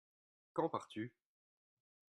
[0.55, 1.13] Quand pars-tu?